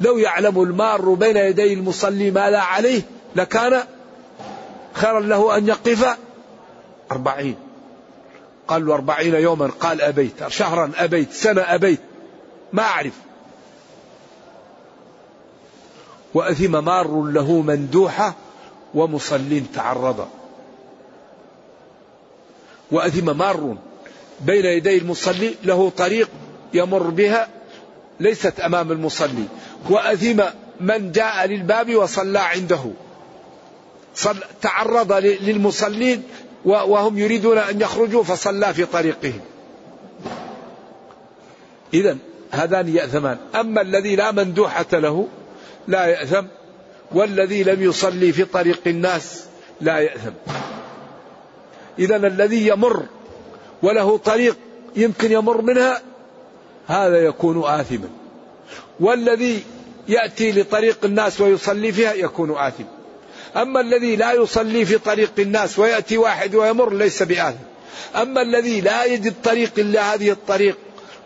[0.00, 3.02] لو يعلم المار بين يدي المصلي ما لا عليه
[3.36, 3.82] لكان
[4.92, 6.16] خيرا له أن يقف
[7.12, 7.56] أربعين.
[8.68, 12.00] قال له أربعين يوما قال أبيت شهرا أبيت سنة أبيت
[12.72, 13.14] ما أعرف.
[16.34, 18.34] وأثم مار له مندوحة
[18.94, 20.28] ومصل تعرض.
[22.90, 23.76] وأثم مار
[24.40, 26.28] بين يدي المصلي له طريق
[26.74, 27.48] يمر بها
[28.20, 29.44] ليست أمام المصلي.
[29.90, 30.42] وأثم
[30.80, 32.90] من جاء للباب وصلى عنده.
[34.14, 36.22] صل تعرض للمصلين
[36.64, 39.40] وهم يريدون أن يخرجوا فصلى في طريقهم.
[41.94, 42.16] إذا
[42.50, 43.38] هذان يأثمان.
[43.54, 45.28] أما الذي لا مندوحة له
[45.88, 46.46] لا يأثم.
[47.12, 49.44] والذي لم يصلي في طريق الناس
[49.80, 50.32] لا يأثم.
[51.98, 53.06] إذا الذي يمر
[53.86, 54.56] وله طريق
[54.96, 56.02] يمكن يمر منها
[56.86, 58.08] هذا يكون آثما.
[59.00, 59.62] والذي
[60.08, 62.84] يأتي لطريق الناس ويصلي فيها يكون آثم
[63.56, 67.64] أما الذي لا يصلي في طريق الناس ويأتي واحد ويمر ليس بآثم.
[68.16, 70.78] أما الذي لا يجد طريق إلا هذه الطريق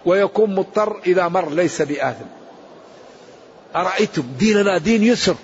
[0.07, 2.27] ويكون مضطر إذا مر ليس بآثم.
[3.77, 5.37] أرأيتم؟ ديننا دين يسر.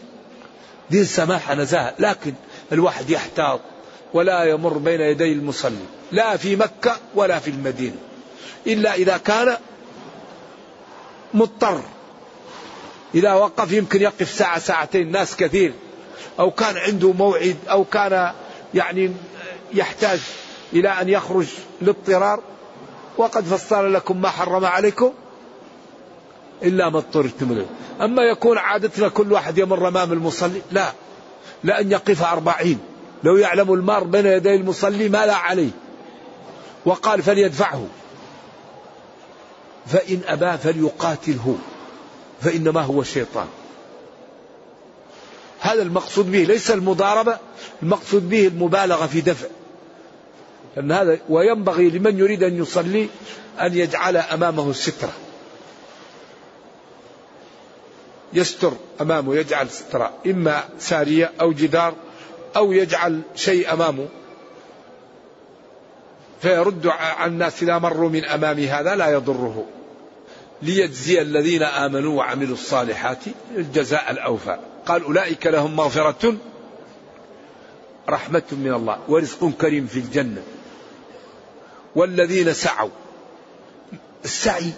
[0.90, 2.32] دين سماحة نزاهة لكن
[2.72, 3.60] الواحد يحتاط
[4.14, 5.95] ولا يمر بين يدي المصلي.
[6.12, 7.96] لا في مكة ولا في المدينة.
[8.66, 9.56] إلا إذا كان
[11.34, 11.80] مضطر.
[13.14, 15.72] إذا وقف يمكن يقف ساعة ساعتين ناس كثير.
[16.40, 18.32] أو كان عنده موعد أو كان
[18.74, 19.12] يعني
[19.74, 20.20] يحتاج
[20.72, 21.46] إلى أن يخرج
[21.80, 22.40] لاضطرار
[23.18, 25.12] وقد فصل لكم ما حرم عليكم
[26.62, 27.66] إلا ما اضطررتم له
[28.00, 30.92] أما يكون عادتنا كل واحد يمر أمام المصلي لا.
[31.64, 32.78] لأن يقف أربعين.
[33.24, 35.70] لو يعلم المار بين يدي المصلي ما لا عليه.
[36.86, 37.86] وقال فليدفعه.
[39.86, 41.58] فإن أبى فليقاتله.
[42.40, 43.46] فإنما هو شيطان
[45.60, 47.38] هذا المقصود به ليس المضاربة
[47.82, 49.48] المقصود به المبالغة في دفع.
[50.76, 53.08] لأن هذا وينبغي لمن يريد أن يصلي
[53.60, 55.12] أن يجعل أمامه سترة
[58.32, 61.94] يستر أمامه يجعل سترة إما سارية أو جدار
[62.56, 64.08] أو يجعل شيء أمامه.
[66.42, 69.66] فيرد عن الناس إذا مروا من أمام هذا لا يضره.
[70.62, 73.18] ليجزي الذين آمنوا وعملوا الصالحات
[73.56, 76.36] الجزاء الأوفى قال أولئك لهم مغفرة
[78.08, 80.42] رحمة من الله ورزق كريم في الجنة.
[81.94, 82.90] والذين سعوا
[84.24, 84.72] السعي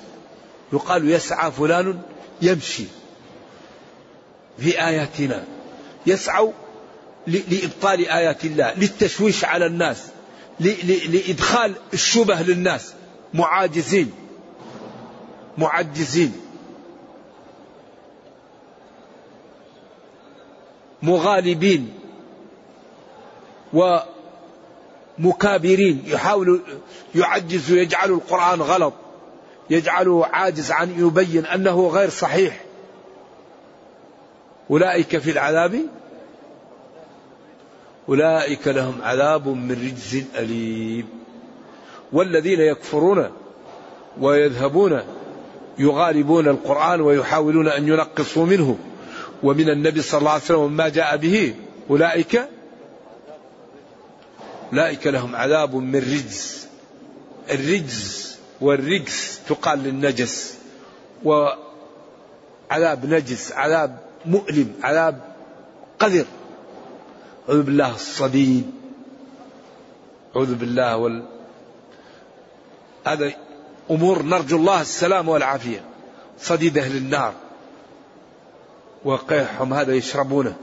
[0.73, 2.01] يقال يسعى فلان
[2.43, 2.85] يمشي
[4.59, 5.45] في آياتنا.
[6.07, 6.53] يسعوا
[7.27, 10.07] لإبطال آيات الله للتشويش على الناس.
[10.61, 12.95] لإدخال الشبه للناس.
[13.35, 14.13] معاجزين.
[15.59, 16.33] معجزين.
[21.03, 21.95] مغالبين.
[25.19, 26.03] ومكابرين.
[26.07, 26.59] يحاولوا
[27.15, 28.95] يعجز ويجعل القرآن غلط.
[29.71, 32.65] يجعله عاجز عن يبين أنه غير صحيح.
[34.71, 35.81] أولئك في العذاب
[38.09, 41.09] أولئك لهم عذاب من رجز أليم.
[42.13, 43.31] والذين يكفرون
[44.21, 45.03] ويذهبون
[45.79, 48.79] يغالبون القرآن ويحاولون أن ينقصوا منه.
[49.43, 51.55] ومن النبي صلى الله عليه وسلم وما جاء به
[51.91, 52.49] أولئك
[54.73, 56.67] أولئك لهم عذاب من رجز.
[57.51, 60.59] الرجز والرجس تقال للنجس.
[61.25, 65.21] وعذاب نجس عذاب مؤلم عذاب
[65.99, 66.25] قذر.
[67.49, 68.71] أعوذ بالله الصديد.
[70.37, 71.25] أعوذ بالله وال
[73.07, 73.33] هذا
[73.91, 75.85] أمور نرجو الله السلام والعافية.
[76.41, 77.35] صديد أهل النار.
[79.05, 80.57] وقيحهم هذا يشربونه.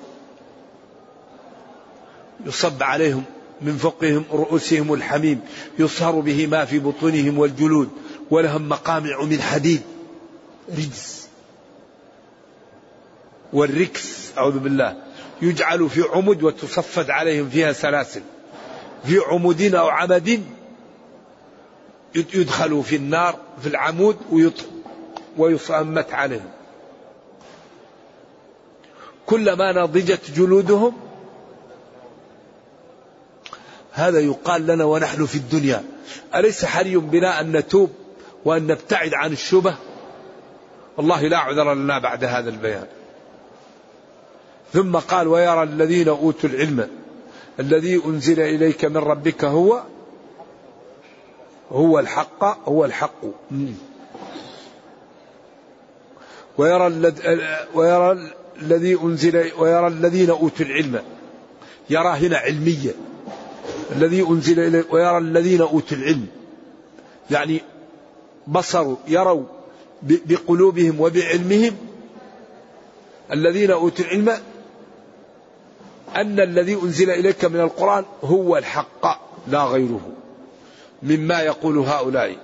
[2.45, 3.23] يصب عليهم
[3.61, 5.41] من فوقهم رؤوسهم الحميم.
[5.79, 7.89] يصهر به ما في بطونهم والجلود.
[8.31, 9.81] ولهم مقامع من حديد.
[10.77, 11.27] رجس.
[13.53, 14.38] والركس.
[14.38, 15.05] أعوذ بالله.
[15.41, 18.21] يجعل في عمد وتصفد عليهم فيها سلاسل.
[19.03, 20.43] في عمود أو عمد
[22.15, 24.17] يدخلوا في النار في العمود
[25.38, 26.49] ويصمت عليهم.
[29.25, 30.93] كلما نضجت جلودهم
[33.91, 35.83] هذا يقال لنا ونحن في الدنيا.
[36.36, 37.91] أليس حري بنا أن نتوب
[38.45, 39.75] وأن نبتعد عن الشبه؟
[40.97, 42.88] والله لا عذر لنا بعد هذا البيان.
[44.74, 46.89] ثم قال ويرى الذين أوتوا العلم
[47.59, 49.84] الذي أنزل إليك من ربك هو
[51.72, 53.26] هو الحق هو الحق.
[56.57, 57.13] ويرى
[57.74, 61.01] ويرى الذي أنزل ويرى الذين أوتوا العلم.
[61.89, 62.95] يرى هنا علمية.
[63.95, 66.28] الذي أنزل إليه ويرى الذين أوتوا العلم.
[67.32, 67.61] يعني
[68.47, 69.43] بصروا يروا
[70.03, 71.76] بقلوبهم وبعلمهم
[73.32, 74.38] الذين أوتوا العلم
[76.16, 79.05] أن الذي أنزل إليك من القرآن هو الحق
[79.47, 80.11] لا غيره
[81.03, 82.38] مما يقول هؤلاء.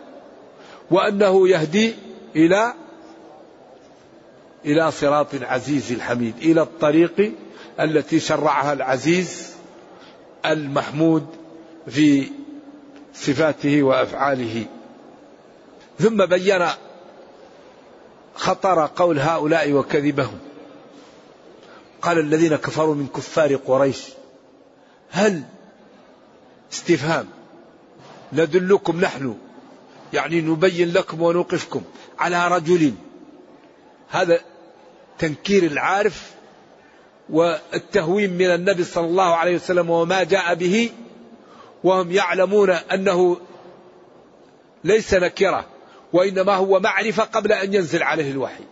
[0.91, 1.95] وأنه يهدي
[2.36, 2.74] إلى
[4.65, 7.32] إلى صراط العزيز الحميد إلى الطريق
[7.80, 9.51] التي شرعها العزيز
[10.45, 11.26] المحمود
[11.88, 12.28] في
[13.13, 14.65] صفاته وأفعاله.
[15.99, 16.67] ثم بين
[18.36, 20.39] خطر قول هؤلاء وكذبهم.
[22.02, 24.04] قال الذين كفروا من كفار قريش
[25.12, 25.43] هل
[26.74, 27.28] استفهام؟
[28.34, 29.38] ندلكم نحن
[30.14, 31.82] يعني نبين لكم ونوقفكم
[32.20, 32.93] على رجل.
[34.10, 34.39] هذا
[35.20, 36.32] تنكير العارف
[37.30, 40.91] والتهوين من النبي صلى الله عليه وسلم وما جاء به
[41.84, 43.38] وهم يعلمون أنه
[44.84, 45.66] ليس نكرة
[46.14, 48.64] وإنما هو معرفة قبل أن ينزل عليه الوحي.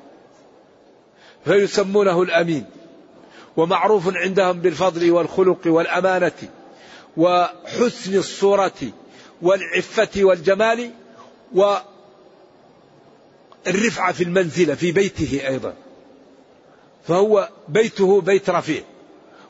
[1.46, 2.66] فيسمونه الأمين.
[3.60, 6.32] ومعروف عندهم بالفضل والخلق والأمانة
[7.18, 8.82] وحسن الصورة
[9.41, 10.91] والعفة والجمال
[13.66, 15.74] والرفعه في المنزلة في بيته أيضا.
[17.07, 18.84] فهو بيته بيت رفيع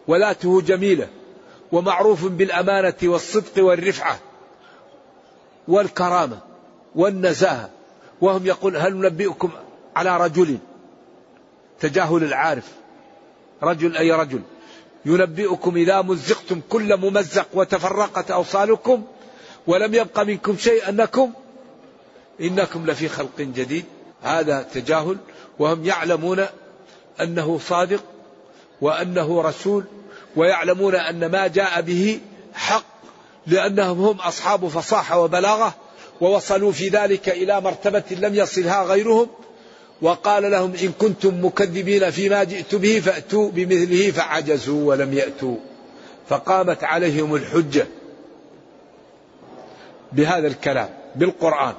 [0.07, 1.07] ولاته جميلة
[1.71, 4.19] ومعروف بالأمانة والصدق والرفعة
[5.67, 6.39] والكرامة
[6.95, 7.69] والنزاهة.
[8.21, 9.49] وهم يقول هل ننبئكم
[9.95, 10.57] على رجل؟
[11.79, 12.79] تجاهل العارف.
[13.63, 14.41] رجل أي رجل.
[15.05, 19.03] ينبئكم إذا مزقتم كل ممزق وتفرقت أوصالكم
[19.67, 21.31] ولم يبق منكم شيء أنكم
[22.41, 23.85] إنكم لفي خلق جديد.
[24.23, 25.17] هذا تجاهل
[25.59, 26.45] وهم يعلمون
[27.21, 28.03] أنه صادق
[28.81, 29.83] وأنه رسول
[30.35, 32.19] ويعلمون أن ما جاء به
[32.53, 32.85] حق
[33.47, 35.73] لأنهم هم أصحاب فصاحة وبلاغة
[36.21, 39.27] ووصلوا في ذلك إلى مرتبة لم يصلها غيرهم
[40.01, 45.55] وقال لهم إن كنتم مكذبين فيما جئت به فأتوا بمثله فعجزوا ولم يأتوا.
[46.29, 47.87] فقامت عليهم الحجة
[50.11, 51.73] بهذا الكلام بالقرآن.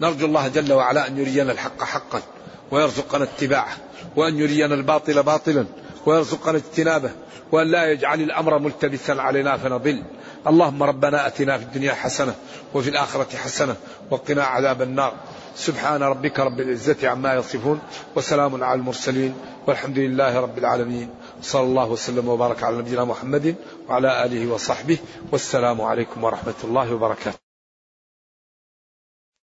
[0.00, 2.22] نرجو الله جل وعلا أن يرينا الحق حقا
[2.70, 3.76] ويرزقنا اتباعه
[4.16, 5.66] وأن يرينا الباطل باطلا
[6.06, 7.10] ويرزقنا اجتنابه
[7.52, 10.02] وأن لا يجعل الأمر ملتبسا علينا فنضل.
[10.46, 12.34] اللهم ربنا أتنا في الدنيا حسنة
[12.74, 13.76] وفي الآخرة حسنة
[14.10, 15.14] وقنا عذاب النار.
[15.56, 17.80] سبحان ربك رب العزة عما يصفون
[18.16, 19.34] وسلام على المرسلين
[19.66, 21.08] والحمد لله رب العالمين.
[21.42, 23.54] صلى الله وسلم وبارك على نبينا محمد
[23.88, 24.98] وعلى آله وصحبه
[25.32, 27.47] والسلام عليكم ورحمة الله وبركاته.